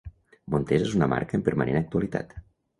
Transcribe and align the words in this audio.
Montesa 0.53 0.87
és 0.87 0.95
una 1.01 1.09
marca 1.13 1.39
en 1.41 1.45
permanent 1.51 1.81
actualitat. 1.85 2.37